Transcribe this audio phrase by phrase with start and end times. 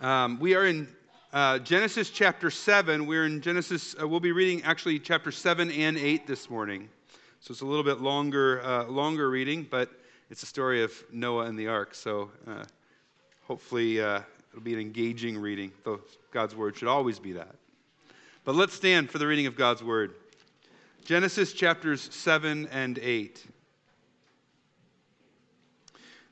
[0.00, 0.88] Um, we are in
[1.34, 3.04] uh, Genesis chapter 7.
[3.04, 6.88] We're in Genesis, uh, we'll be reading actually chapter 7 and 8 this morning.
[7.40, 9.90] So it's a little bit longer, uh, longer reading, but
[10.30, 11.94] it's a story of Noah and the ark.
[11.94, 12.64] So uh,
[13.42, 17.54] hopefully uh, it'll be an engaging reading, though God's word should always be that.
[18.44, 20.14] But let's stand for the reading of God's word.
[21.04, 23.44] Genesis chapters 7 and 8.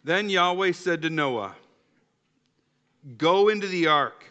[0.05, 1.55] Then Yahweh said to Noah,
[3.17, 4.25] Go into the ark,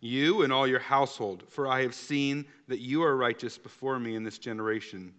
[0.00, 4.16] you and all your household, for I have seen that you are righteous before me
[4.16, 5.12] in this generation.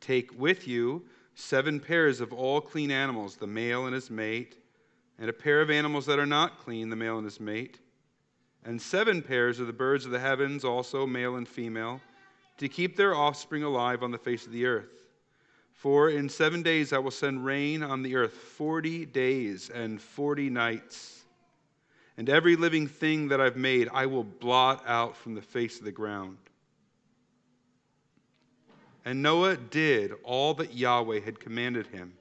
[0.00, 4.56] Take with you seven pairs of all clean animals, the male and his mate,
[5.18, 7.80] and a pair of animals that are not clean, the male and his mate,
[8.64, 12.00] and seven pairs of the birds of the heavens, also male and female,
[12.56, 15.04] to keep their offspring alive on the face of the earth.
[15.72, 20.50] For in seven days I will send rain on the earth, forty days and forty
[20.50, 21.17] nights.
[22.18, 25.84] And every living thing that I've made I will blot out from the face of
[25.84, 26.36] the ground.
[29.04, 32.12] And Noah did all that Yahweh had commanded him.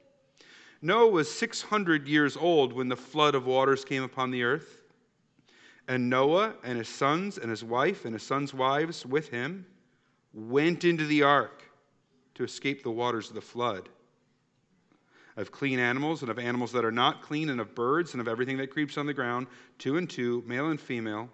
[0.84, 4.84] Noah was 600 years old when the flood of waters came upon the earth.
[5.88, 9.66] And Noah and his sons and his wife and his sons' wives with him
[10.32, 11.64] went into the ark
[12.36, 13.90] to escape the waters of the flood.
[15.38, 18.28] Of clean animals and of animals that are not clean, and of birds and of
[18.28, 21.30] everything that creeps on the ground, two and two, male and female,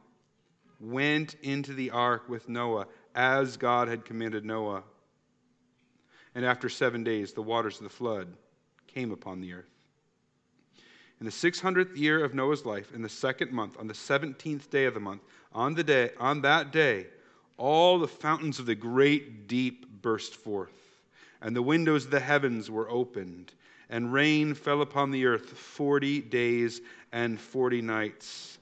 [0.80, 4.84] went into the ark with Noah, as God had commanded Noah.
[6.36, 8.28] And after seven days, the waters of the flood
[8.88, 9.70] came upon the earth.
[11.20, 14.84] In the 600th year of Noah's life, in the second month, on the 17th day
[14.84, 15.22] of the month,
[15.54, 17.08] on, the day, on that day,
[17.56, 21.00] all the fountains of the great deep burst forth,
[21.40, 23.54] and the windows of the heavens were opened,
[23.90, 26.82] and rain fell upon the earth 40 days
[27.12, 28.58] and 40 nights.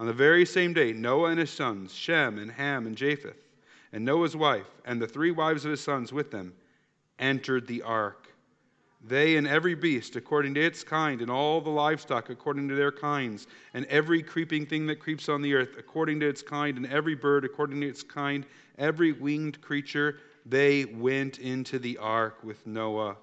[0.00, 3.48] On the very same day, Noah and his sons, Shem and Ham and Japheth,
[3.92, 6.54] and Noah's wife, and the three wives of his sons with them,
[7.18, 8.28] entered the ark.
[9.04, 12.92] They and every beast according to its kind, and all the livestock according to their
[12.92, 16.86] kinds, and every creeping thing that creeps on the earth according to its kind, and
[16.86, 18.46] every bird according to its kind,
[18.78, 23.16] every winged creature, they went into the ark with Noah,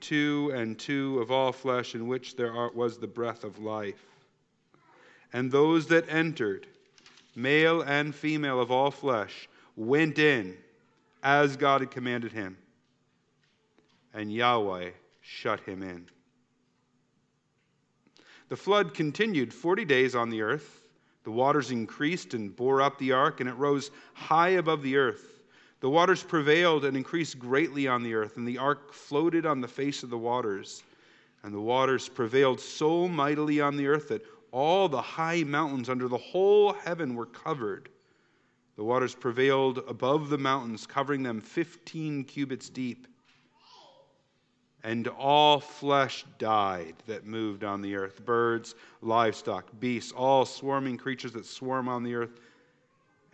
[0.00, 4.04] two and two of all flesh, in which there was the breath of life.
[5.32, 6.66] And those that entered,
[7.34, 10.56] male and female of all flesh, went in
[11.22, 12.56] as God had commanded him.
[14.14, 16.08] And Yahweh shut him in.
[18.48, 20.82] The flood continued 40 days on the earth.
[21.24, 25.37] The waters increased and bore up the ark, and it rose high above the earth.
[25.80, 29.68] The waters prevailed and increased greatly on the earth, and the ark floated on the
[29.68, 30.82] face of the waters.
[31.42, 36.08] And the waters prevailed so mightily on the earth that all the high mountains under
[36.08, 37.88] the whole heaven were covered.
[38.76, 43.06] The waters prevailed above the mountains, covering them 15 cubits deep
[44.84, 51.32] and all flesh died that moved on the earth birds, livestock, beasts, all swarming creatures
[51.32, 52.40] that swarm on the earth,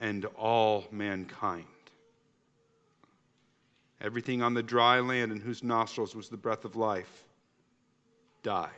[0.01, 1.67] and all mankind.
[4.05, 7.25] Everything on the dry land in whose nostrils was the breath of life
[8.43, 8.69] died.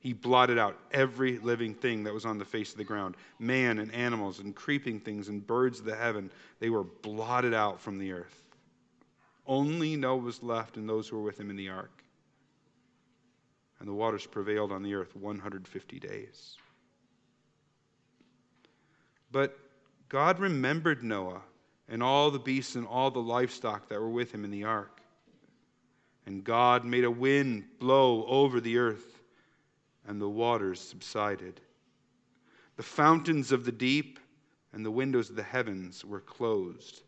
[0.00, 3.78] He blotted out every living thing that was on the face of the ground man
[3.78, 6.30] and animals and creeping things and birds of the heaven.
[6.60, 8.42] They were blotted out from the earth.
[9.46, 12.04] Only Noah was left and those who were with him in the ark.
[13.80, 16.58] And the waters prevailed on the earth 150 days.
[19.32, 19.58] But
[20.10, 21.40] God remembered Noah
[21.88, 25.00] and all the beasts and all the livestock that were with him in the ark.
[26.26, 29.20] And God made a wind blow over the earth,
[30.06, 31.60] and the waters subsided.
[32.76, 34.18] The fountains of the deep
[34.72, 37.02] and the windows of the heavens were closed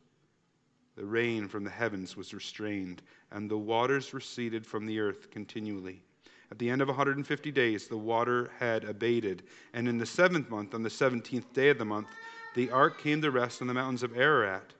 [0.96, 6.02] the rain from the heavens was restrained, and the waters receded from the earth continually.
[6.50, 9.42] At the end of 150 days, the water had abated.
[9.74, 12.08] And in the seventh month, on the 17th day of the month,
[12.56, 14.72] the ark came to rest on the mountains of Ararat.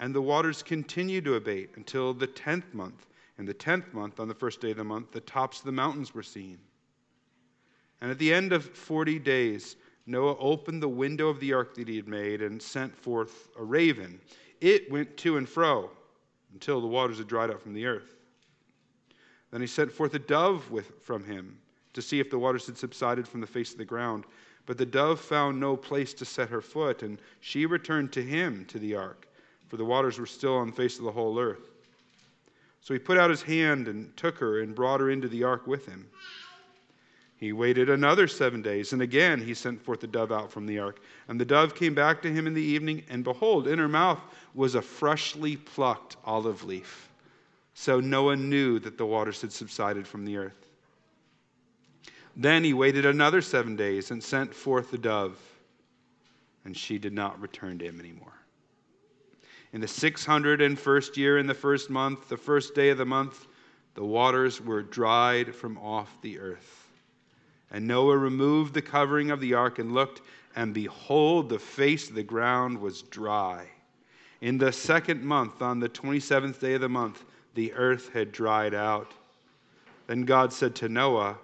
[0.00, 3.06] And the waters continued to abate until the 10th month.
[3.38, 5.72] In the 10th month, on the first day of the month, the tops of the
[5.72, 6.58] mountains were seen.
[8.02, 9.76] And at the end of 40 days,
[10.06, 13.64] Noah opened the window of the ark that he had made and sent forth a
[13.64, 14.20] raven
[14.64, 15.90] it went to and fro
[16.54, 18.16] until the waters had dried up from the earth.
[19.50, 21.58] Then he sent forth a dove with, from him
[21.92, 24.24] to see if the waters had subsided from the face of the ground.
[24.66, 28.64] But the dove found no place to set her foot, and she returned to him
[28.66, 29.28] to the ark,
[29.68, 31.70] for the waters were still on the face of the whole earth.
[32.80, 35.66] So he put out his hand and took her and brought her into the ark
[35.66, 36.06] with him.
[37.36, 40.78] He waited another seven days, and again he sent forth the dove out from the
[40.78, 41.00] ark.
[41.28, 44.20] And the dove came back to him in the evening, and behold, in her mouth
[44.54, 47.10] was a freshly plucked olive leaf.
[47.74, 50.63] So Noah knew that the waters had subsided from the earth.
[52.36, 55.38] Then he waited another seven days and sent forth the dove,
[56.64, 58.32] and she did not return to him anymore.
[59.72, 63.46] In the 601st year, in the first month, the first day of the month,
[63.94, 66.88] the waters were dried from off the earth.
[67.70, 70.20] And Noah removed the covering of the ark and looked,
[70.56, 73.66] and behold, the face of the ground was dry.
[74.40, 78.74] In the second month, on the 27th day of the month, the earth had dried
[78.74, 79.12] out.
[80.06, 81.38] Then God said to Noah,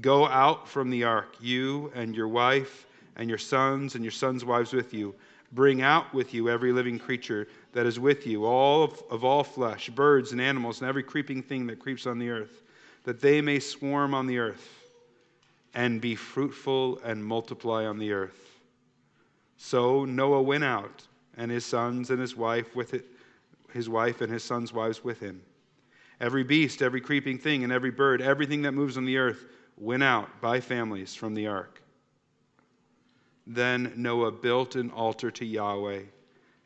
[0.00, 2.86] Go out from the ark, you and your wife,
[3.16, 5.14] and your sons, and your sons' wives with you.
[5.52, 9.44] Bring out with you every living creature that is with you, all of, of all
[9.44, 12.62] flesh, birds and animals, and every creeping thing that creeps on the earth,
[13.04, 14.82] that they may swarm on the earth
[15.74, 18.60] and be fruitful and multiply on the earth.
[19.58, 21.06] So Noah went out,
[21.36, 23.04] and his sons and his wife with it,
[23.72, 25.42] his wife and his sons' wives with him.
[26.20, 29.44] Every beast, every creeping thing, and every bird, everything that moves on the earth,
[29.76, 31.82] went out by families from the ark.
[33.46, 36.02] Then Noah built an altar to Yahweh,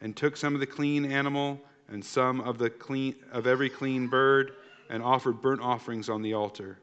[0.01, 4.09] and took some of the clean animal and some of the clean of every clean
[4.09, 4.53] bird,
[4.91, 6.79] and offered burnt offerings on the altar.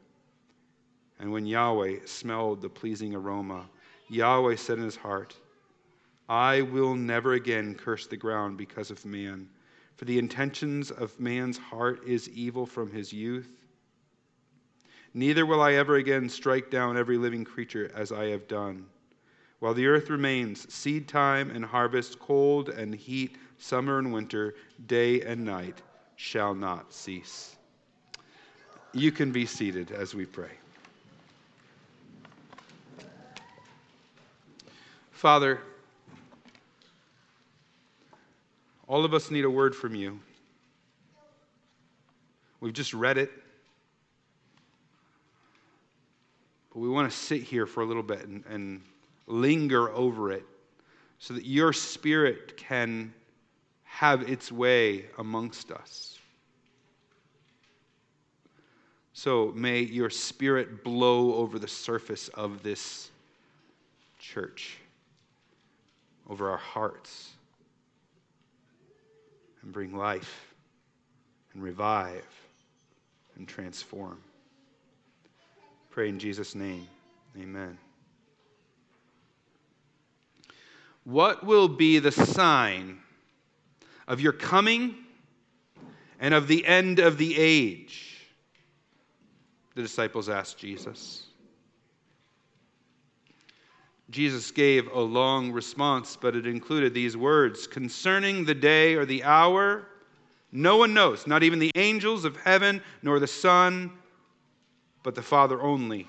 [1.18, 3.68] And when Yahweh smelled the pleasing aroma,
[4.08, 5.36] Yahweh said in his heart,
[6.28, 9.48] I will never again curse the ground because of man,
[9.96, 13.48] for the intentions of man's heart is evil from his youth.
[15.14, 18.86] Neither will I ever again strike down every living creature as I have done.
[19.60, 24.54] While the earth remains, seed time and harvest, cold and heat, summer and winter,
[24.86, 25.80] day and night
[26.16, 27.56] shall not cease.
[28.92, 30.50] You can be seated as we pray.
[35.12, 35.60] Father,
[38.86, 40.20] all of us need a word from you.
[42.60, 43.30] We've just read it.
[46.63, 48.82] But we want to sit here for a little bit and, and
[49.26, 50.44] linger over it
[51.18, 53.14] so that your spirit can
[53.84, 56.18] have its way amongst us.
[59.12, 63.10] So may your spirit blow over the surface of this
[64.18, 64.78] church
[66.28, 67.30] over our hearts
[69.62, 70.52] and bring life
[71.52, 72.26] and revive
[73.36, 74.18] and transform.
[75.94, 76.88] Pray in Jesus' name.
[77.40, 77.78] Amen.
[81.04, 82.98] What will be the sign
[84.08, 84.96] of your coming
[86.18, 88.26] and of the end of the age?
[89.76, 91.26] The disciples asked Jesus.
[94.10, 99.22] Jesus gave a long response, but it included these words Concerning the day or the
[99.22, 99.86] hour,
[100.50, 103.92] no one knows, not even the angels of heaven, nor the Son,
[105.04, 106.08] but the Father only.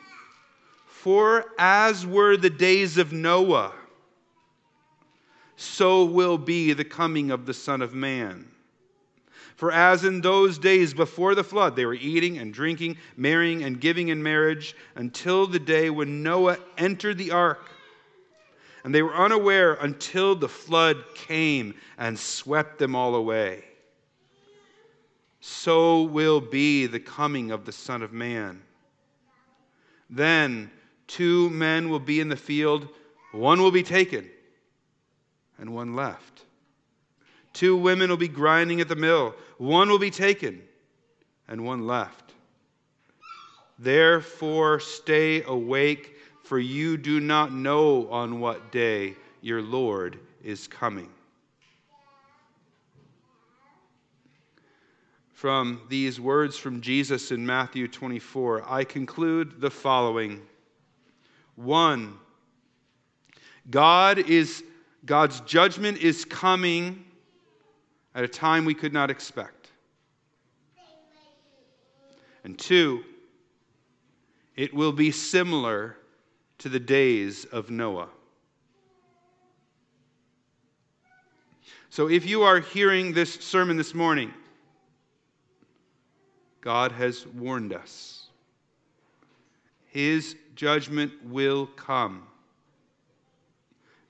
[0.88, 3.74] For as were the days of Noah,
[5.56, 8.48] so will be the coming of the Son of Man.
[9.56, 13.80] For as in those days before the flood, they were eating and drinking, marrying and
[13.80, 17.70] giving in marriage, until the day when Noah entered the ark
[18.86, 23.64] and they were unaware until the flood came and swept them all away.
[25.40, 28.62] So will be the coming of the Son of Man.
[30.10, 30.72] Then
[31.08, 32.88] two men will be in the field,
[33.32, 34.30] one will be taken,
[35.58, 36.44] and one left.
[37.54, 40.62] Two women will be grinding at the mill, one will be taken,
[41.48, 42.34] and one left.
[43.80, 51.10] Therefore, stay awake for you do not know on what day your Lord is coming.
[55.36, 60.42] From these words from Jesus in Matthew 24, I conclude the following.
[61.56, 62.18] One,
[63.70, 64.64] God is
[65.06, 67.04] God's judgment is coming
[68.16, 69.72] at a time we could not expect.
[72.46, 73.04] And two,
[74.56, 75.98] it will be similar
[76.60, 78.08] to the days of Noah.
[81.90, 84.34] So if you are hearing this sermon this morning,
[86.66, 88.26] God has warned us.
[89.86, 92.24] His judgment will come.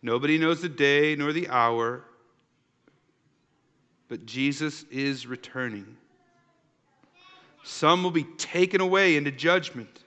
[0.02, 2.06] Nobody knows the day nor the hour,
[4.08, 5.98] but Jesus is returning.
[7.66, 10.04] Some will be taken away into judgment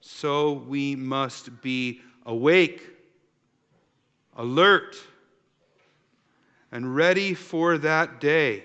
[0.00, 2.82] so we must be awake,
[4.38, 4.96] alert,
[6.72, 8.64] and ready for that day.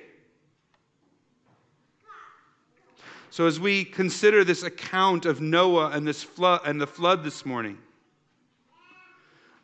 [3.31, 7.45] So, as we consider this account of Noah and, this flood, and the flood this
[7.45, 7.77] morning,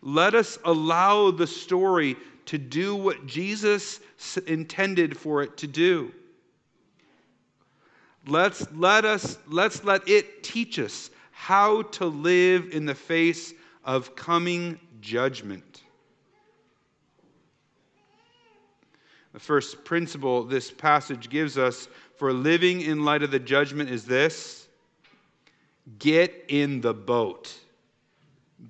[0.01, 3.99] let us allow the story to do what Jesus
[4.47, 6.13] intended for it to do.
[8.25, 14.15] Let's let us let's let it teach us how to live in the face of
[14.15, 15.83] coming judgment.
[19.33, 24.05] The first principle this passage gives us for living in light of the judgment is
[24.05, 24.67] this
[25.99, 27.53] get in the boat.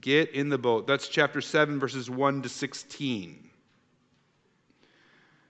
[0.01, 0.85] Get in the boat.
[0.85, 3.49] That's chapter 7, verses 1 to 16.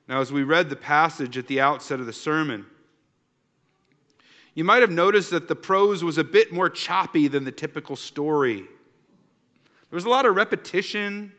[0.08, 2.66] Now, as we read the passage at the outset of the sermon,
[4.54, 7.96] you might have noticed that the prose was a bit more choppy than the typical
[7.96, 8.60] story.
[8.60, 11.32] There was a lot of repetition.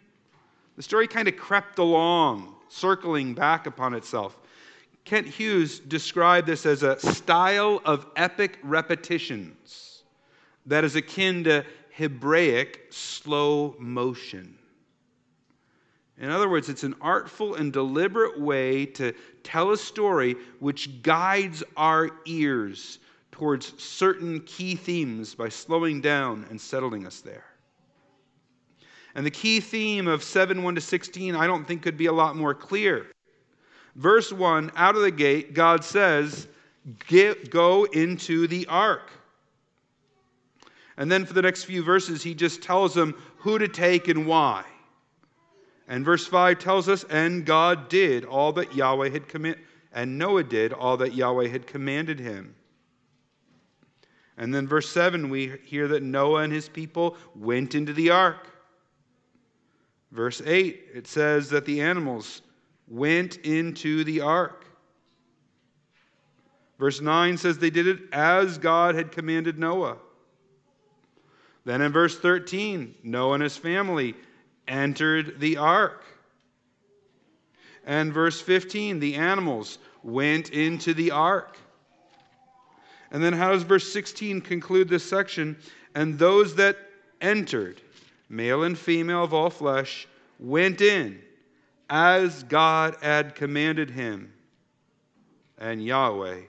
[0.77, 4.37] The story kind of crept along, circling back upon itself.
[5.09, 10.03] Kent Hughes described this as a style of epic repetitions
[10.67, 14.59] that is akin to Hebraic slow motion.
[16.19, 21.65] In other words, it's an artful and deliberate way to tell a story which guides
[21.75, 22.99] our ears
[23.33, 27.47] towards certain key themes by slowing down and settling us there.
[29.15, 32.13] And the key theme of 7 1 to 16, I don't think could be a
[32.13, 33.07] lot more clear.
[33.97, 36.49] Verse 1, out of the gate, God says,
[37.51, 39.11] Go into the ark.
[40.97, 44.27] And then for the next few verses, he just tells them who to take and
[44.27, 44.65] why.
[45.87, 50.45] And verse 5 tells us, and God did all that Yahweh had commanded, and Noah
[50.45, 52.55] did all that Yahweh had commanded him.
[54.37, 58.49] And then verse 7, we hear that Noah and his people went into the ark.
[60.13, 62.43] Verse 8, it says that the animals
[62.91, 64.65] went into the ark.
[66.79, 69.97] Verse 9 says they did it as God had commanded Noah.
[71.65, 74.15] Then in verse 13, Noah and his family
[74.67, 76.05] entered the ark.
[77.85, 81.57] And verse 15, the animals went into the ark.
[83.11, 85.57] And then how does verse 16 conclude this section?
[85.95, 86.77] And those that
[87.21, 87.81] entered,
[88.29, 90.07] male and female of all flesh,
[90.39, 91.21] went in
[91.89, 94.33] as God had commanded him,
[95.59, 96.41] and Yahweh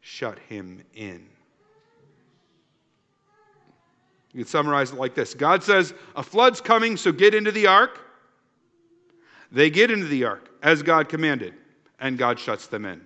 [0.00, 1.26] shut him in.
[4.32, 7.66] You could summarize it like this God says, A flood's coming, so get into the
[7.66, 8.00] ark.
[9.52, 11.54] They get into the ark as God commanded,
[12.00, 13.00] and God shuts them in.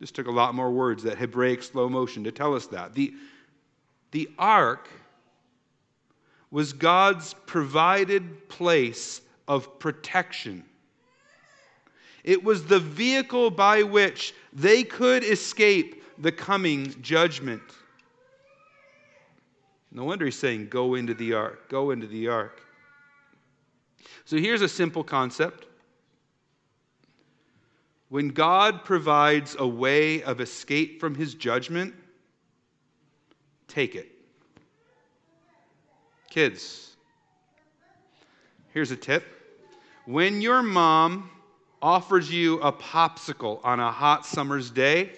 [0.00, 2.92] This took a lot more words, that Hebraic slow motion, to tell us that.
[2.92, 3.14] The,
[4.10, 4.88] the ark
[6.50, 10.64] was God's provided place of protection.
[12.24, 17.60] It was the vehicle by which they could escape the coming judgment.
[19.90, 22.62] No wonder he's saying, Go into the ark, go into the ark.
[24.24, 25.66] So here's a simple concept.
[28.08, 31.94] When God provides a way of escape from his judgment,
[33.68, 34.08] take it.
[36.30, 36.96] Kids,
[38.72, 39.41] here's a tip.
[40.06, 41.30] When your mom
[41.80, 45.10] offers you a popsicle on a hot summer's day,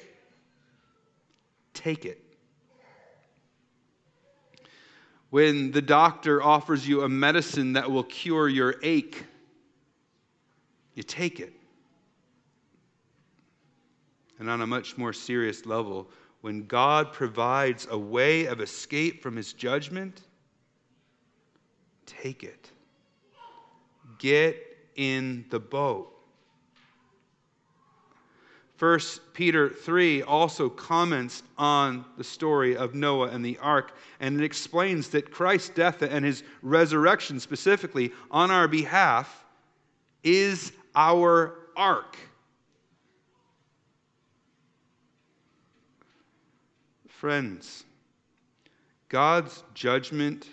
[1.72, 2.24] take it
[5.34, 9.24] when the doctor offers you a medicine that will cure your ache,
[10.94, 11.52] you take it.
[14.38, 16.08] And on a much more serious level,
[16.42, 20.22] when God provides a way of escape from his judgment,
[22.06, 22.70] take it.
[24.20, 26.10] Get in the boat.
[28.78, 28.98] 1
[29.34, 35.08] Peter 3 also comments on the story of Noah and the ark, and it explains
[35.10, 39.44] that Christ's death and his resurrection, specifically on our behalf,
[40.24, 42.16] is our ark.
[47.08, 47.84] Friends,
[49.08, 50.48] God's judgment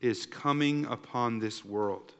[0.00, 2.12] is coming upon this world.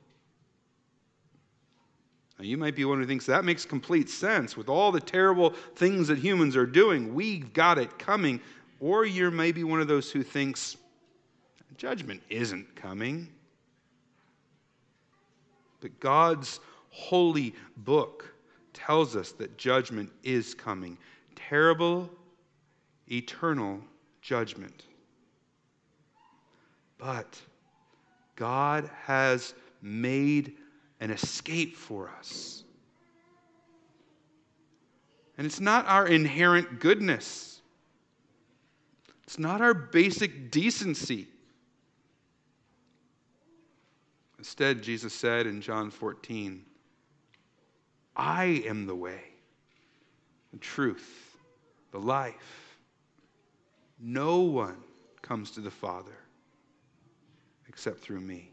[2.38, 4.56] Now, you might be one who thinks that makes complete sense.
[4.56, 8.40] With all the terrible things that humans are doing, we've got it coming.
[8.78, 10.76] Or you're maybe one of those who thinks
[11.78, 13.28] judgment isn't coming.
[15.80, 18.34] But God's holy book
[18.74, 20.98] tells us that judgment is coming
[21.34, 22.10] terrible,
[23.10, 23.80] eternal
[24.20, 24.84] judgment.
[26.98, 27.40] But
[28.34, 30.54] God has made
[31.00, 32.64] an escape for us.
[35.38, 37.60] And it's not our inherent goodness,
[39.24, 41.28] it's not our basic decency.
[44.38, 46.62] Instead, Jesus said in John 14,
[48.14, 49.22] I am the way,
[50.52, 51.36] the truth,
[51.90, 52.78] the life.
[53.98, 54.76] No one
[55.20, 56.16] comes to the Father
[57.68, 58.52] except through me.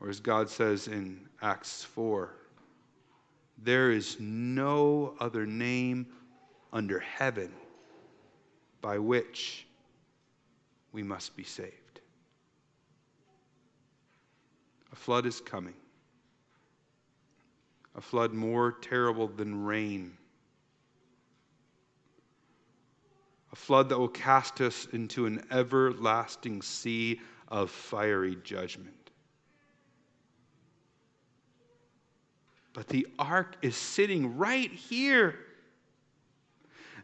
[0.00, 2.34] Or as God says in Acts 4,
[3.62, 6.06] there is no other name
[6.72, 7.52] under heaven
[8.80, 9.66] by which
[10.92, 12.00] we must be saved.
[14.92, 15.74] A flood is coming.
[17.94, 20.16] A flood more terrible than rain.
[23.52, 28.99] A flood that will cast us into an everlasting sea of fiery judgment.
[32.80, 35.38] But the ark is sitting right here.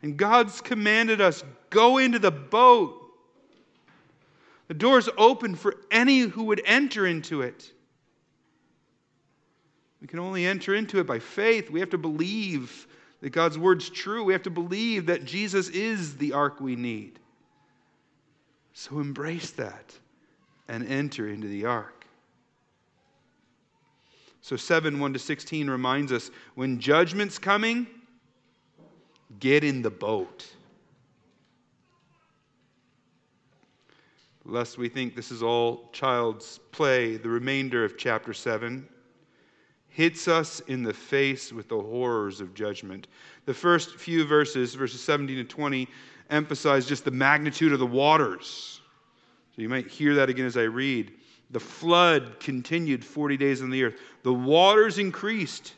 [0.01, 2.99] And God's commanded us go into the boat.
[4.69, 7.71] The door's open for any who would enter into it.
[10.01, 11.69] We can only enter into it by faith.
[11.69, 12.87] We have to believe
[13.21, 14.25] that God's word's true.
[14.25, 17.19] We have to believe that Jesus is the ark we need.
[18.73, 19.93] So embrace that
[20.69, 21.96] and enter into the ark.
[24.47, 27.85] So 7 1 to 16 reminds us when judgment's coming,
[29.41, 30.47] get in the boat.
[34.45, 38.87] Lest we think this is all child's play, the remainder of chapter 7
[39.89, 43.09] hits us in the face with the horrors of judgment.
[43.47, 45.89] The first few verses, verses 17 to 20,
[46.31, 48.81] emphasize just the magnitude of the waters.
[49.57, 51.15] So you might hear that again as I read.
[51.51, 54.01] The flood continued 40 days on the earth.
[54.23, 55.75] The waters increased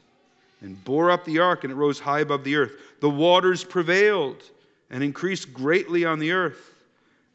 [0.61, 2.73] and bore up the ark, and it rose high above the earth.
[3.01, 4.42] The waters prevailed
[4.90, 6.75] and increased greatly on the earth.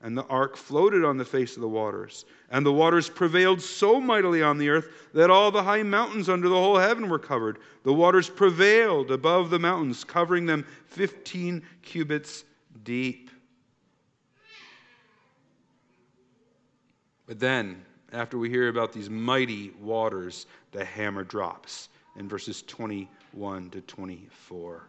[0.02, 2.26] And the ark floated on the face of the waters.
[2.50, 6.50] And the waters prevailed so mightily on the earth that all the high mountains under
[6.50, 7.60] the whole heaven were covered.
[7.84, 12.44] The waters prevailed above the mountains, covering them 15 cubits
[12.84, 13.30] deep.
[17.26, 23.70] But then, after we hear about these mighty waters, the hammer drops in verses 21
[23.72, 24.84] to 24.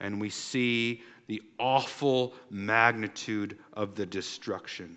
[0.00, 4.96] And we see the awful magnitude of the destruction.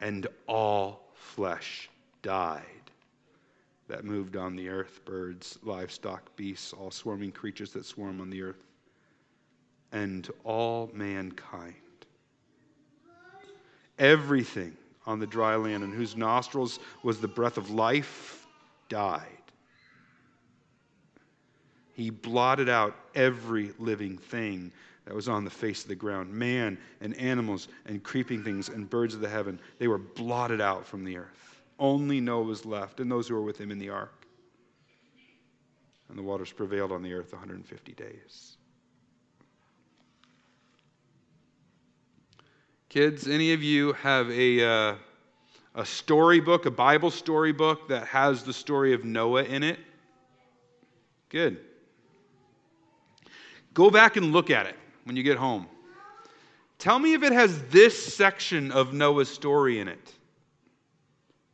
[0.00, 1.88] And all flesh
[2.22, 2.64] died
[3.88, 8.42] that moved on the earth birds, livestock, beasts, all swarming creatures that swarm on the
[8.42, 8.64] earth,
[9.92, 11.74] and all mankind.
[13.98, 18.46] Everything on the dry land, and whose nostrils was the breath of life,
[18.88, 19.26] died.
[21.94, 24.72] He blotted out every living thing
[25.04, 28.88] that was on the face of the ground man and animals and creeping things and
[28.88, 29.58] birds of the heaven.
[29.78, 31.60] They were blotted out from the earth.
[31.78, 34.26] Only Noah was left and those who were with him in the ark.
[36.08, 38.56] And the waters prevailed on the earth 150 days.
[42.92, 44.94] Kids, any of you have a, uh,
[45.76, 49.78] a storybook, a Bible storybook that has the story of Noah in it?
[51.30, 51.58] Good.
[53.72, 55.68] Go back and look at it when you get home.
[56.78, 60.12] Tell me if it has this section of Noah's story in it.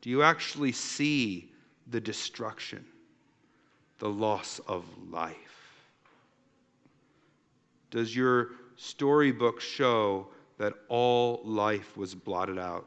[0.01, 1.53] Do you actually see
[1.87, 2.85] the destruction,
[4.01, 5.37] the loss of life?
[7.92, 10.27] Does your storybook show
[10.58, 12.86] that all life was blotted out.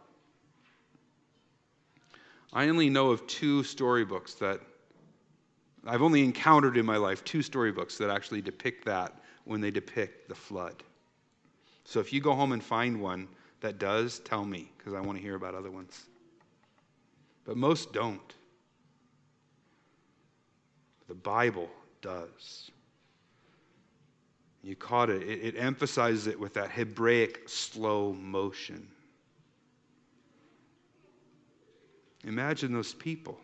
[2.54, 4.60] I only know of two storybooks that
[5.88, 9.14] I've only encountered in my life two storybooks that actually depict that
[9.46, 10.84] when they depict the flood.
[11.86, 13.28] So if you go home and find one
[13.62, 16.06] that does, tell me because I want to hear about other ones.
[17.46, 18.34] But most don't.
[21.08, 21.70] The Bible
[22.02, 22.70] does.
[24.64, 25.24] You caught it.
[25.24, 25.56] it.
[25.56, 28.88] It emphasizes it with that Hebraic slow motion.
[32.24, 33.40] Imagine those people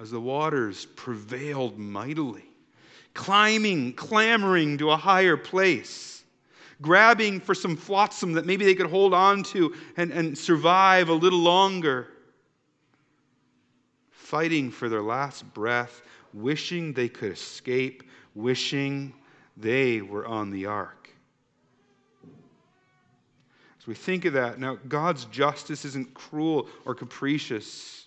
[0.00, 2.44] as the waters prevailed mightily,
[3.14, 6.24] climbing, clamoring to a higher place,
[6.80, 11.14] grabbing for some flotsam that maybe they could hold on to and, and survive a
[11.14, 12.08] little longer,
[14.10, 18.02] fighting for their last breath, wishing they could escape,
[18.34, 19.12] wishing
[19.60, 21.10] they were on the ark.
[23.78, 28.06] As we think of that, now God's justice isn't cruel or capricious.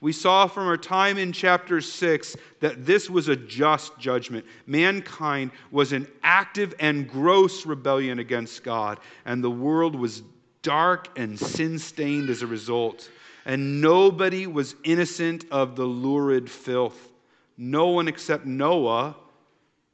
[0.00, 4.46] We saw from our time in chapter 6 that this was a just judgment.
[4.66, 10.22] Mankind was in active and gross rebellion against God, and the world was
[10.62, 13.10] dark and sin stained as a result.
[13.44, 17.12] And nobody was innocent of the lurid filth.
[17.56, 19.16] No one except Noah,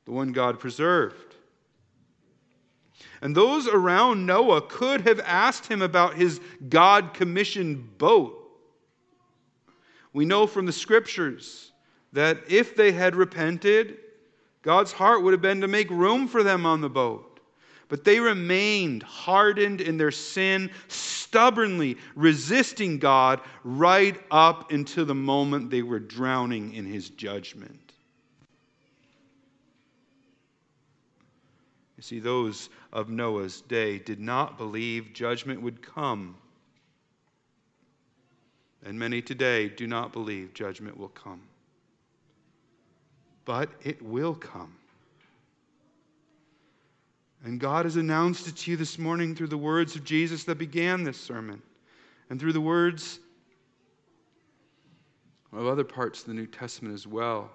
[0.05, 1.35] the one God preserved.
[3.21, 8.45] And those around Noah could have asked him about his God commissioned boat
[10.15, 11.73] we know from the scriptures
[12.13, 13.99] that if they had repented,
[14.63, 17.41] God's heart would have been to make room for them on the boat.
[17.89, 25.69] But they remained hardened in their sin, stubbornly resisting God right up until the moment
[25.69, 27.93] they were drowning in his judgment.
[31.94, 36.37] You see, those of Noah's day did not believe judgment would come
[38.85, 41.41] and many today do not believe judgment will come.
[43.45, 44.75] But it will come.
[47.45, 50.57] And God has announced it to you this morning through the words of Jesus that
[50.57, 51.63] began this sermon
[52.31, 53.21] and through the words
[55.53, 57.51] of other parts of the New Testament as well.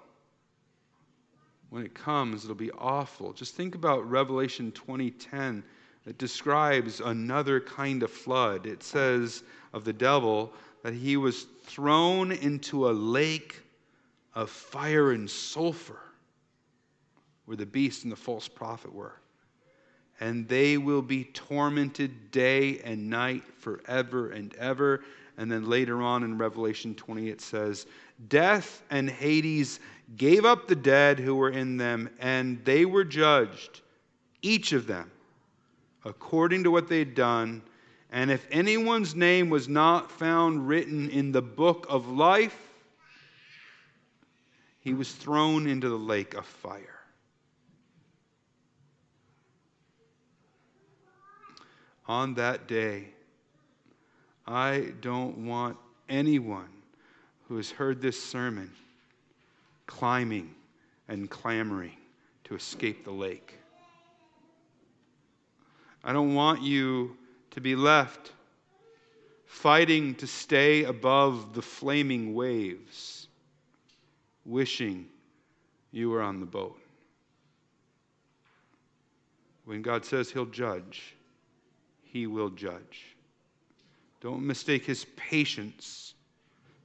[1.70, 3.32] When it comes, it'll be awful.
[3.32, 5.62] Just think about Revelation 20:10
[6.04, 8.66] that describes another kind of flood.
[8.66, 10.52] It says of the devil
[10.82, 13.62] that he was thrown into a lake
[14.34, 16.00] of fire and sulfur
[17.44, 19.14] where the beast and the false prophet were.
[20.20, 25.02] And they will be tormented day and night forever and ever.
[25.36, 27.86] And then later on in Revelation 20, it says,
[28.28, 29.80] Death and Hades
[30.16, 33.80] gave up the dead who were in them, and they were judged,
[34.42, 35.10] each of them,
[36.04, 37.62] according to what they had done.
[38.10, 42.56] And if anyone's name was not found written in the book of life,
[44.80, 46.98] he was thrown into the lake of fire.
[52.08, 53.10] On that day,
[54.46, 55.76] I don't want
[56.08, 56.70] anyone
[57.46, 58.72] who has heard this sermon
[59.90, 60.54] climbing
[61.08, 61.96] and clamoring
[62.44, 63.58] to escape the lake.
[66.04, 67.16] I don't want you
[67.50, 68.30] to be left
[69.46, 73.26] fighting to stay above the flaming waves,
[74.46, 75.06] wishing
[75.90, 76.80] you were on the boat.
[79.64, 81.16] When God says He'll judge,
[82.04, 83.16] He will judge.
[84.20, 86.14] Don't mistake His patience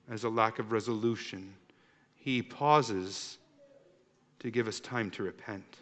[0.10, 1.54] as a lack of resolution.
[2.26, 3.38] He pauses
[4.40, 5.78] to give us time to repent.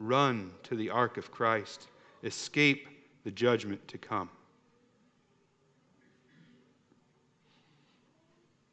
[0.00, 1.86] Run to the ark of Christ
[2.24, 2.88] escape
[3.22, 4.28] the judgment to come.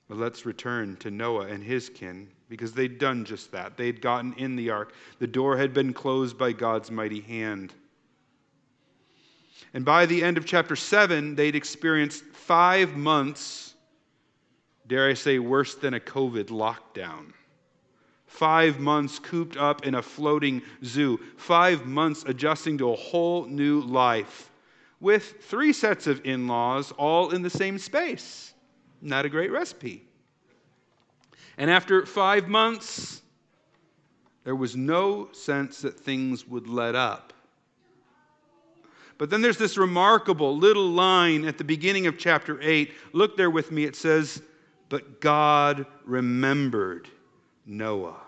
[0.09, 3.77] But let's return to Noah and his kin because they'd done just that.
[3.77, 4.91] They'd gotten in the ark.
[5.19, 7.75] The door had been closed by God's mighty hand.
[9.75, 13.74] And by the end of chapter 7, they'd experienced five months,
[14.87, 17.33] dare I say, worse than a COVID lockdown.
[18.27, 21.19] Five months cooped up in a floating zoo.
[21.37, 24.49] Five months adjusting to a whole new life
[24.99, 28.53] with three sets of in laws all in the same space.
[29.01, 30.03] Not a great recipe.
[31.57, 33.21] And after five months,
[34.43, 37.33] there was no sense that things would let up.
[39.17, 42.93] But then there's this remarkable little line at the beginning of chapter 8.
[43.13, 43.85] Look there with me.
[43.85, 44.41] It says,
[44.89, 47.07] But God remembered
[47.65, 48.21] Noah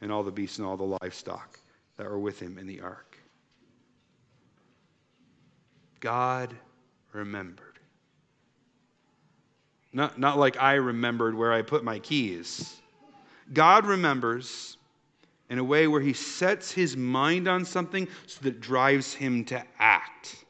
[0.00, 1.58] and all the beasts and all the livestock
[1.96, 3.18] that were with him in the ark.
[6.00, 6.54] God
[7.12, 7.78] remembered.
[9.92, 12.76] Not, not like I remembered where I put my keys.
[13.52, 14.76] God remembers
[15.50, 19.62] in a way where he sets his mind on something so that drives him to
[19.78, 20.44] act.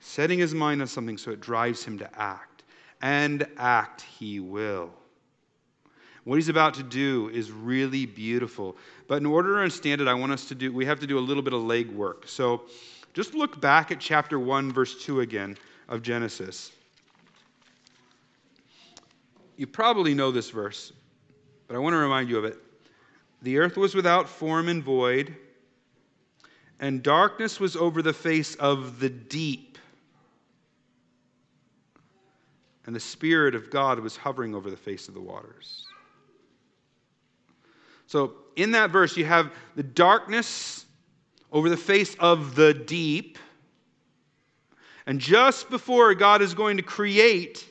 [0.00, 2.53] Setting his mind on something so it drives him to act.
[3.04, 4.90] And act he will.
[6.24, 8.78] What he's about to do is really beautiful.
[9.08, 11.18] But in order to understand it, I want us to do, we have to do
[11.18, 12.26] a little bit of leg work.
[12.26, 12.62] So
[13.12, 16.72] just look back at chapter 1, verse 2 again of Genesis.
[19.58, 20.94] You probably know this verse,
[21.68, 22.56] but I want to remind you of it.
[23.42, 25.36] The earth was without form and void,
[26.80, 29.73] and darkness was over the face of the deep.
[32.86, 35.86] And the Spirit of God was hovering over the face of the waters.
[38.06, 40.84] So, in that verse, you have the darkness
[41.50, 43.38] over the face of the deep.
[45.06, 47.66] And just before God is going to create,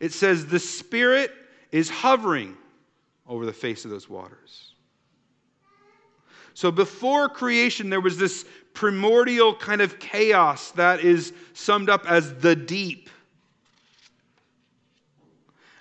[0.00, 1.30] it says the Spirit
[1.70, 2.56] is hovering
[3.26, 4.74] over the face of those waters.
[6.54, 8.44] So before creation, there was this
[8.74, 13.10] primordial kind of chaos that is summed up as the deep.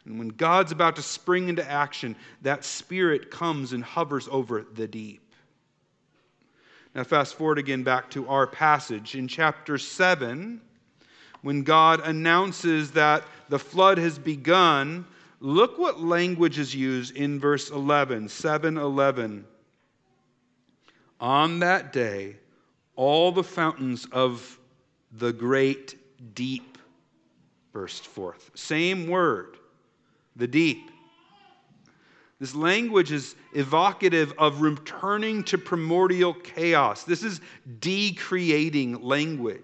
[0.05, 4.87] And when God's about to spring into action, that spirit comes and hovers over the
[4.87, 5.21] deep.
[6.93, 9.15] Now, fast forward again back to our passage.
[9.15, 10.61] In chapter 7,
[11.41, 15.05] when God announces that the flood has begun,
[15.39, 19.45] look what language is used in verse 11, 7 11.
[21.19, 22.35] On that day,
[22.95, 24.59] all the fountains of
[25.13, 25.95] the great
[26.35, 26.77] deep
[27.71, 28.51] burst forth.
[28.53, 29.57] Same word
[30.35, 30.91] the deep.
[32.39, 37.03] This language is evocative of returning to primordial chaos.
[37.03, 37.39] This is
[37.79, 39.61] decreating language.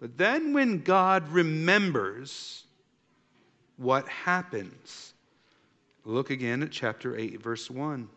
[0.00, 2.64] But then, when God remembers
[3.76, 5.14] what happens,
[6.04, 8.08] look again at chapter 8, verse 1.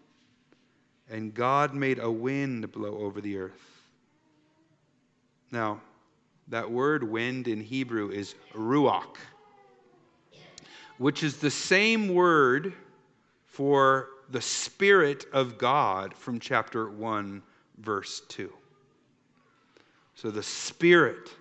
[1.09, 3.83] And God made a wind blow over the earth.
[5.51, 5.81] Now,
[6.47, 9.17] that word wind in Hebrew is ruach
[11.01, 12.73] which is the same word
[13.47, 17.41] for the Spirit of God from chapter 1,
[17.79, 18.53] verse 2.
[20.13, 21.31] So the Spirit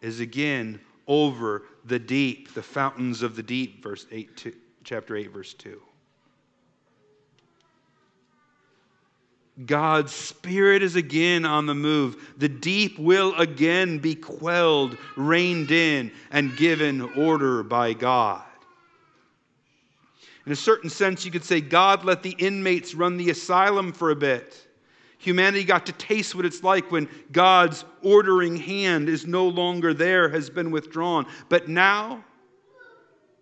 [0.00, 4.52] is again over the deep, the fountains of the deep, verse 8, two,
[4.84, 5.82] chapter 8, verse 2.
[9.66, 12.32] God's Spirit is again on the move.
[12.36, 18.44] The deep will again be quelled, reined in, and given order by God.
[20.46, 24.10] In a certain sense, you could say God let the inmates run the asylum for
[24.10, 24.66] a bit.
[25.18, 30.30] Humanity got to taste what it's like when God's ordering hand is no longer there,
[30.30, 31.26] has been withdrawn.
[31.50, 32.24] But now,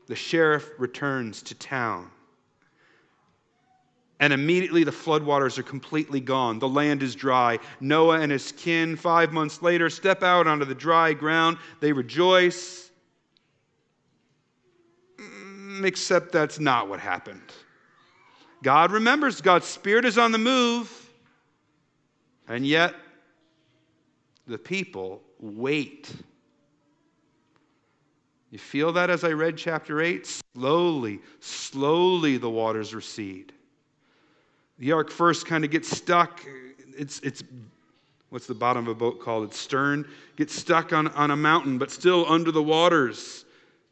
[0.08, 2.10] the sheriff returns to town.
[4.18, 6.58] And immediately the floodwaters are completely gone.
[6.58, 7.60] The land is dry.
[7.80, 11.58] Noah and his kin, five months later, step out onto the dry ground.
[11.78, 12.87] They rejoice
[15.84, 17.52] except that's not what happened.
[18.62, 20.90] God remembers, God's Spirit is on the move,
[22.48, 22.94] and yet
[24.46, 26.10] the people wait.
[28.50, 30.42] You feel that as I read chapter 8?
[30.54, 33.52] Slowly, slowly the waters recede.
[34.78, 36.40] The ark first kind of gets stuck.
[36.96, 37.42] It's, it's
[38.30, 39.44] what's the bottom of a boat called?
[39.44, 40.08] It's stern.
[40.36, 43.44] Gets stuck on, on a mountain, but still under the waters.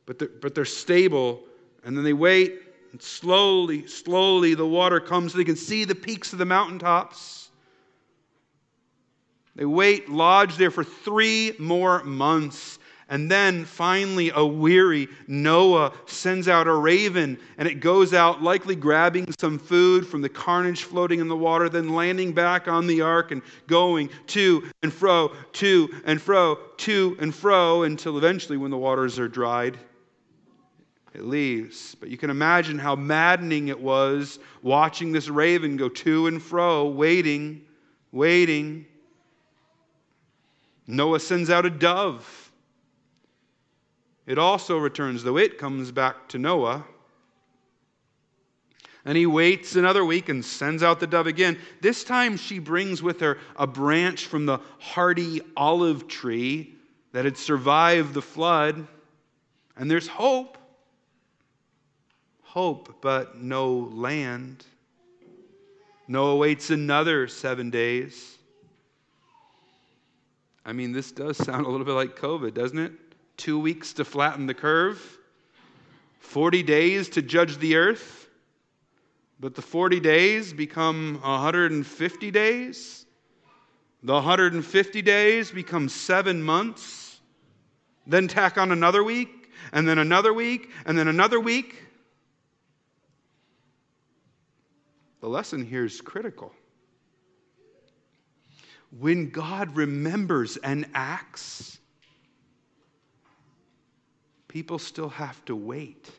[0.07, 1.43] But they're, but they're stable.
[1.87, 5.95] And then they wait, and slowly, slowly the water comes so they can see the
[5.95, 7.49] peaks of the mountaintops.
[9.55, 12.81] They wait, lodge there for three more months.
[13.09, 18.75] And then finally, a weary Noah sends out a raven, and it goes out, likely
[18.75, 23.03] grabbing some food from the carnage floating in the water, then landing back on the
[23.03, 28.73] ark and going to and fro, to and fro, to and fro, until eventually, when
[28.73, 29.79] the waters are dried,
[31.17, 31.95] it leaves.
[31.99, 36.89] But you can imagine how maddening it was watching this raven go to and fro,
[36.89, 37.63] waiting,
[38.13, 38.85] waiting.
[40.87, 42.53] Noah sends out a dove.
[44.27, 46.85] It also returns, though it comes back to Noah.
[49.07, 51.59] And he waits another week and sends out the dove again.
[51.81, 56.75] This time she brings with her a branch from the hardy olive tree
[57.13, 58.87] that had survived the flood.
[59.79, 60.56] And there's hope
[62.57, 64.65] hope, but no land.
[66.09, 68.39] Noah waits another seven days.
[70.65, 72.93] I mean, this does sound a little bit like COVID, doesn't it?
[73.37, 75.19] Two weeks to flatten the curve,
[76.21, 78.27] 40 days to judge the earth,
[79.39, 83.05] but the 40 days become 150 days.
[84.03, 87.21] The 150 days become seven months.
[88.07, 91.83] Then tack on another week, and then another week, and then another week.
[95.21, 96.53] The lesson here is critical.
[98.99, 101.79] When God remembers and acts,
[104.49, 106.11] people still have to wait.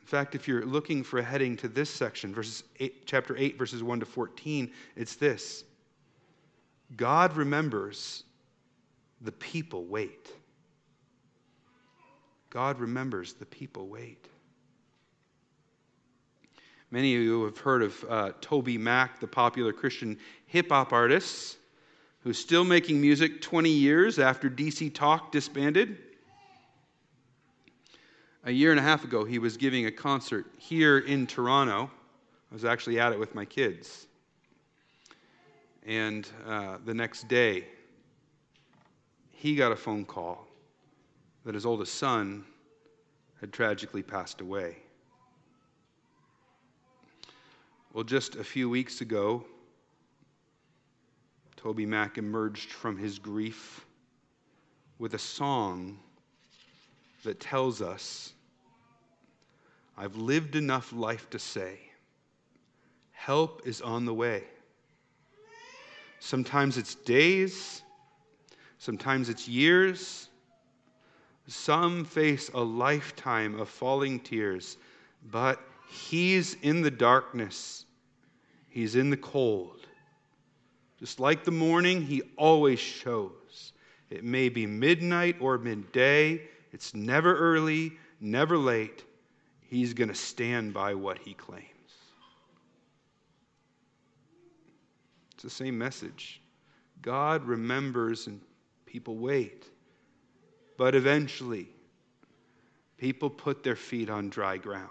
[0.00, 3.58] In fact, if you're looking for a heading to this section, verses eight, chapter 8,
[3.58, 5.64] verses 1 to 14, it's this
[6.94, 8.24] God remembers,
[9.20, 10.30] the people wait.
[12.50, 14.28] God remembers, the people wait.
[16.90, 21.56] Many of you have heard of uh, Toby Mac, the popular Christian hip hop artist,
[22.20, 25.98] who's still making music 20 years after DC Talk disbanded.
[28.44, 31.90] A year and a half ago, he was giving a concert here in Toronto.
[32.50, 34.06] I was actually at it with my kids.
[35.84, 37.64] And uh, the next day,
[39.32, 40.46] he got a phone call
[41.44, 42.44] that his oldest son
[43.40, 44.76] had tragically passed away.
[47.96, 49.42] Well, just a few weeks ago,
[51.56, 53.86] TobyMac emerged from his grief
[54.98, 55.98] with a song
[57.24, 58.34] that tells us
[59.96, 61.78] I've lived enough life to say,
[63.12, 64.44] help is on the way.
[66.20, 67.80] Sometimes it's days,
[68.76, 70.28] sometimes it's years.
[71.48, 74.76] Some face a lifetime of falling tears,
[75.30, 77.85] but He's in the darkness
[78.76, 79.86] He's in the cold.
[80.98, 83.72] Just like the morning, He always shows.
[84.10, 89.02] It may be midnight or midday, it's never early, never late.
[89.62, 91.64] He's going to stand by what He claims.
[95.32, 96.42] It's the same message.
[97.00, 98.42] God remembers and
[98.84, 99.64] people wait.
[100.76, 101.70] But eventually,
[102.98, 104.90] people put their feet on dry ground.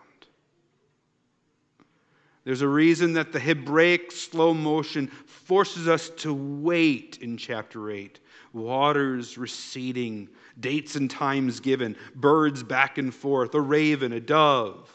[2.45, 8.19] There's a reason that the Hebraic slow motion forces us to wait in chapter 8.
[8.53, 10.29] Waters receding,
[10.59, 14.89] dates and times given, birds back and forth, a raven, a dove.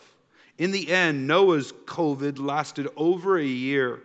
[0.58, 4.00] In the end, Noah's COVID lasted over a year,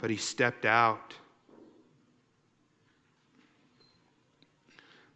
[0.00, 1.14] but he stepped out.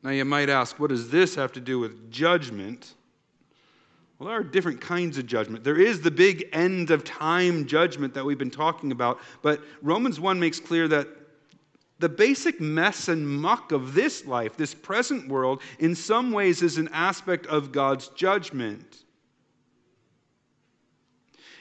[0.03, 2.95] Now, you might ask, what does this have to do with judgment?
[4.21, 5.65] Well, there are different kinds of judgment.
[5.65, 10.21] There is the big end of time judgment that we've been talking about, but Romans
[10.21, 11.09] 1 makes clear that
[12.01, 16.77] the basic mess and muck of this life, this present world, in some ways is
[16.77, 19.05] an aspect of God's judgment.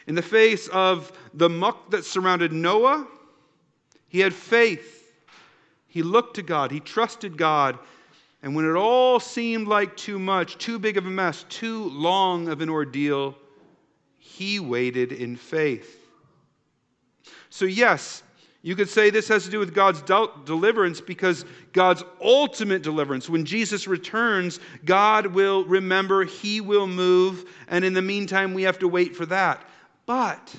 [0.05, 3.07] In the face of the muck that surrounded Noah,
[4.09, 5.13] he had faith.
[5.87, 7.79] He looked to God, he trusted God,
[8.41, 12.47] and when it all seemed like too much, too big of a mess, too long
[12.47, 13.35] of an ordeal,
[14.17, 15.97] he waited in faith.
[17.49, 18.23] So, yes,
[18.61, 20.01] you could say this has to do with God's
[20.45, 27.83] deliverance because God's ultimate deliverance, when Jesus returns, God will remember, He will move, and
[27.83, 29.65] in the meantime, we have to wait for that.
[30.05, 30.53] But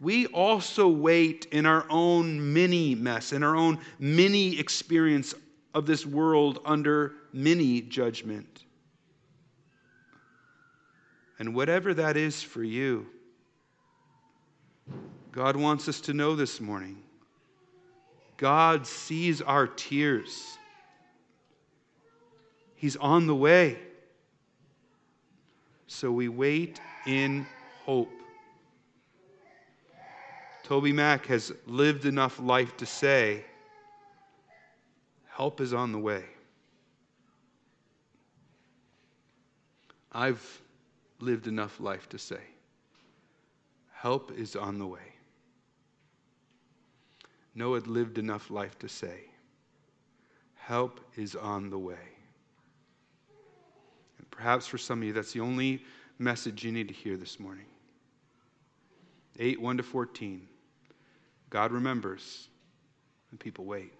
[0.00, 5.34] we also wait in our own mini mess, in our own mini experience
[5.74, 8.64] of this world under many judgment.
[11.38, 13.06] And whatever that is for you,
[15.32, 17.02] God wants us to know this morning
[18.36, 20.58] God sees our tears.
[22.74, 23.78] He's on the way.
[25.86, 27.46] So we wait in
[27.84, 28.10] hope.
[30.64, 33.44] TobyMac has lived enough life to say,
[35.42, 36.22] Help is on the way.
[40.12, 40.62] I've
[41.18, 42.42] lived enough life to say,
[43.92, 45.16] help is on the way.
[47.56, 49.24] Noah lived enough life to say,
[50.54, 52.06] help is on the way.
[54.18, 55.82] And perhaps for some of you, that's the only
[56.20, 57.66] message you need to hear this morning.
[59.40, 60.46] 8 1 to 14.
[61.50, 62.46] God remembers,
[63.32, 63.92] and people wait.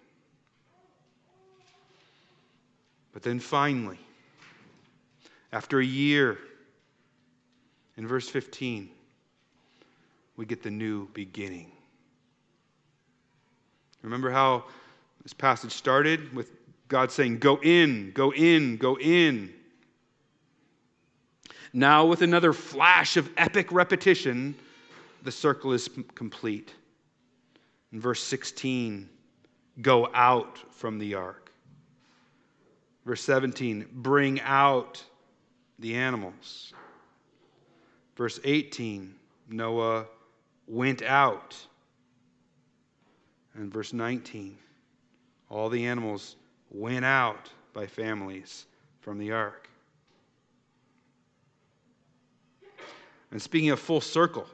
[3.13, 3.99] But then finally,
[5.51, 6.39] after a year,
[7.95, 8.89] in verse 15,
[10.35, 11.71] we get the new beginning.
[14.01, 14.65] Remember how
[15.21, 16.51] this passage started with
[16.87, 19.53] God saying, Go in, go in, go in.
[21.71, 24.55] Now, with another flash of epic repetition,
[25.23, 26.73] the circle is complete.
[27.91, 29.09] In verse 16,
[29.81, 31.42] go out from the ark.
[33.05, 35.03] Verse 17, bring out
[35.79, 36.73] the animals.
[38.15, 39.13] Verse 18,
[39.49, 40.05] Noah
[40.67, 41.55] went out.
[43.55, 44.57] And verse 19,
[45.49, 46.37] all the animals
[46.71, 48.65] went out by families
[49.01, 49.69] from the ark.
[53.31, 54.47] And speaking of full circle,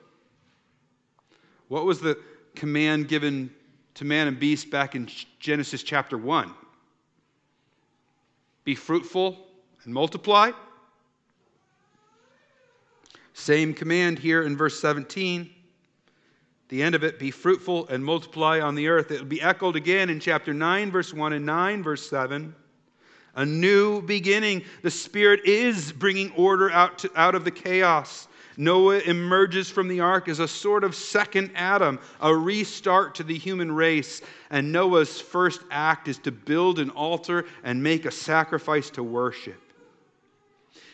[1.68, 2.18] what was the
[2.56, 3.54] command given
[3.94, 5.08] to man and beast back in
[5.40, 6.54] Genesis chapter 1?
[8.70, 9.36] Be fruitful
[9.84, 10.52] and multiply.
[13.34, 15.50] Same command here in verse 17.
[16.68, 19.10] The end of it, be fruitful and multiply on the earth.
[19.10, 22.54] It will be echoed again in chapter 9, verse 1 and 9, verse 7.
[23.34, 24.64] A new beginning.
[24.84, 28.28] The Spirit is bringing order out, to, out of the chaos.
[28.60, 33.38] Noah emerges from the ark as a sort of second Adam, a restart to the
[33.38, 34.22] human race.
[34.50, 39.62] And Noah's first act is to build an altar and make a sacrifice to worship.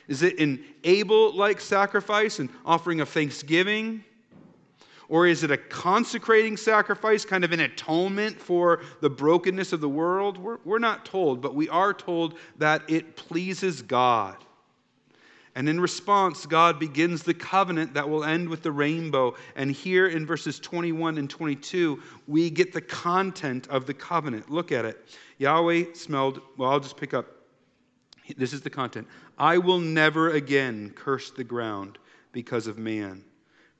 [0.08, 4.04] Is it an Abel like sacrifice, an offering of thanksgiving?
[5.10, 9.90] Or is it a consecrating sacrifice, kind of an atonement for the brokenness of the
[9.90, 10.38] world?
[10.38, 14.38] We're, we're not told, but we are told that it pleases God.
[15.56, 19.36] And in response, God begins the covenant that will end with the rainbow.
[19.56, 24.50] And here in verses 21 and 22, we get the content of the covenant.
[24.50, 25.08] Look at it.
[25.38, 27.28] Yahweh smelled, well, I'll just pick up.
[28.36, 29.08] This is the content.
[29.38, 32.00] I will never again curse the ground
[32.34, 33.24] because of man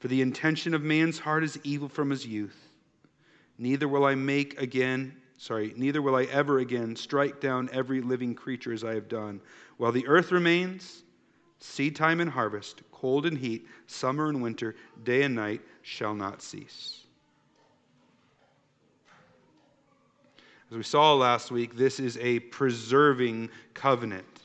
[0.06, 2.70] for the intention of man's heart is evil from his youth.
[3.58, 8.36] Neither will I make again, sorry, neither will I ever again strike down every living
[8.36, 9.42] creature as I have done.
[9.78, 11.02] While the earth remains,
[11.66, 16.42] seed time and harvest, cold and heat, summer and winter, day and night shall not
[16.42, 17.02] cease.
[20.72, 24.36] As we saw last week, this is a preserving covenant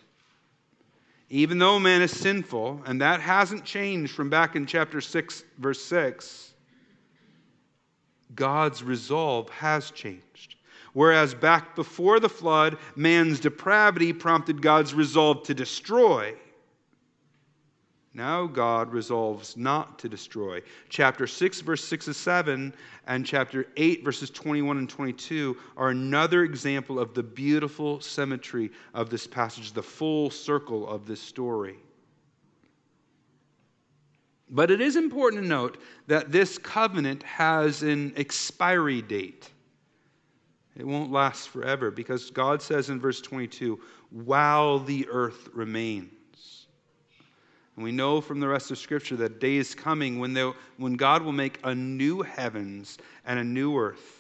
[1.31, 5.83] even though man is sinful, and that hasn't changed from back in chapter 6, verse
[5.85, 6.55] 6,
[8.35, 10.57] God's resolve has changed.
[10.93, 16.35] Whereas back before the flood, man's depravity prompted God's resolve to destroy.
[18.13, 20.63] Now God resolves not to destroy.
[20.89, 22.75] Chapter 6, verse 6 to 7,
[23.07, 29.11] and chapter 8, verses 21 and 22 are another example of the beautiful symmetry of
[29.11, 31.77] this passage, the full circle of this story.
[34.51, 39.49] But it is important to note that this covenant has an expiry date.
[40.77, 43.79] It won't last forever because God says in verse 22
[44.11, 46.20] while the earth remains.
[47.81, 50.37] And we know from the rest of Scripture that day is coming when,
[50.77, 54.19] when God will make a new heavens and a new earth.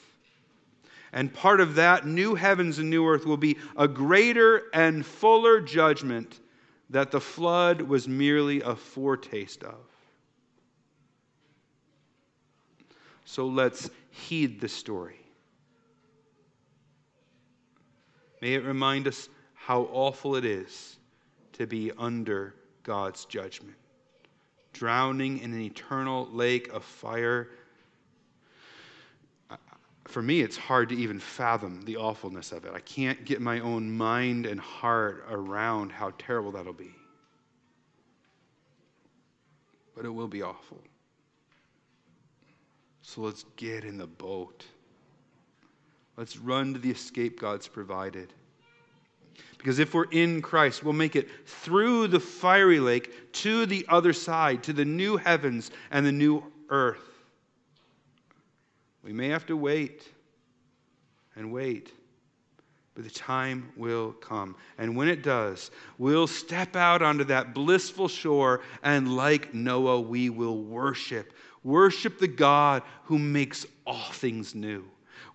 [1.12, 5.60] And part of that new heavens and new earth will be a greater and fuller
[5.60, 6.40] judgment
[6.88, 9.76] that the flood was merely a foretaste of.
[13.26, 15.20] So let's heed the story.
[18.40, 20.96] May it remind us how awful it is
[21.52, 23.76] to be under God's judgment.
[24.72, 27.48] Drowning in an eternal lake of fire.
[29.50, 29.56] Uh,
[30.04, 32.72] for me, it's hard to even fathom the awfulness of it.
[32.74, 36.94] I can't get my own mind and heart around how terrible that'll be.
[39.94, 40.78] But it will be awful.
[43.02, 44.64] So let's get in the boat.
[46.16, 48.32] Let's run to the escape God's provided.
[49.58, 54.12] Because if we're in Christ, we'll make it through the fiery lake to the other
[54.12, 57.06] side, to the new heavens and the new earth.
[59.02, 60.08] We may have to wait
[61.36, 61.92] and wait,
[62.94, 64.56] but the time will come.
[64.78, 70.30] And when it does, we'll step out onto that blissful shore, and like Noah, we
[70.30, 71.34] will worship.
[71.64, 74.84] Worship the God who makes all things new.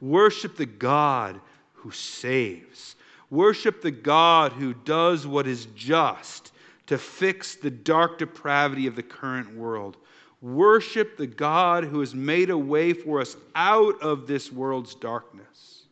[0.02, 1.40] Worship the God
[1.74, 2.96] who saves.
[3.36, 6.54] Worship the God who does what is just
[6.88, 9.98] to fix the dark depravity of the current world.
[10.42, 15.84] Worship the God who has made a way for us out of this world's darkness.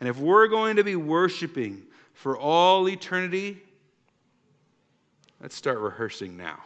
[0.00, 1.84] And if we're going to be worshiping
[2.14, 3.62] for all eternity,
[5.40, 6.58] let's start rehearsing now.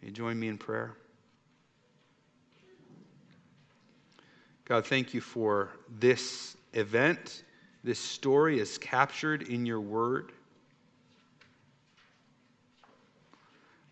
[0.00, 0.94] Will you join me in prayer?
[4.64, 7.42] God, thank you for this event
[7.86, 10.32] this story is captured in your word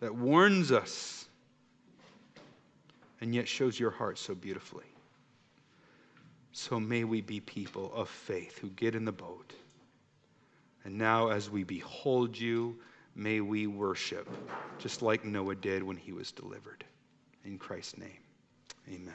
[0.00, 1.26] that warns us
[3.20, 4.84] and yet shows your heart so beautifully.
[6.50, 9.52] So may we be people of faith who get in the boat.
[10.82, 12.76] And now, as we behold you,
[13.14, 14.28] may we worship
[14.76, 16.84] just like Noah did when he was delivered.
[17.44, 18.18] In Christ's name,
[18.88, 19.14] amen.